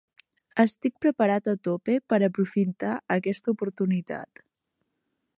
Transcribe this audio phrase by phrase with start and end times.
[0.61, 4.43] Estic preparat a tope per aprofitar aquesta oportunitat.